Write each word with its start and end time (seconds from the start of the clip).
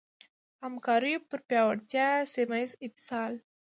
همکاریو 0.63 1.25
پر 1.29 1.39
پیاوړتیا، 1.49 2.07
سيمهييز 2.33 2.71
اتصال 2.85 3.33